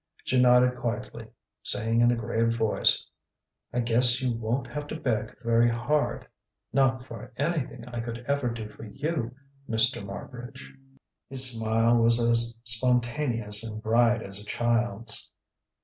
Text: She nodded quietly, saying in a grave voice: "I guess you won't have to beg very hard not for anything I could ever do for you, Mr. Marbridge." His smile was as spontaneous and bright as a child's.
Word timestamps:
She 0.23 0.41
nodded 0.41 0.77
quietly, 0.79 1.27
saying 1.61 1.99
in 1.99 2.09
a 2.11 2.15
grave 2.15 2.53
voice: 2.57 3.05
"I 3.71 3.81
guess 3.81 4.19
you 4.19 4.33
won't 4.35 4.65
have 4.65 4.87
to 4.87 4.99
beg 4.99 5.37
very 5.43 5.69
hard 5.69 6.27
not 6.73 7.05
for 7.05 7.31
anything 7.37 7.85
I 7.87 7.99
could 7.99 8.25
ever 8.27 8.49
do 8.49 8.67
for 8.67 8.83
you, 8.83 9.35
Mr. 9.69 10.03
Marbridge." 10.03 10.73
His 11.29 11.51
smile 11.51 11.97
was 11.97 12.19
as 12.19 12.59
spontaneous 12.63 13.63
and 13.63 13.79
bright 13.79 14.23
as 14.23 14.39
a 14.41 14.43
child's. 14.45 15.31